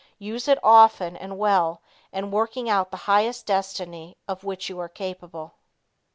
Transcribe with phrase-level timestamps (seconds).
[0.17, 1.79] Use it often and well,
[2.11, 5.53] in working out the highest destiny of which you are capable.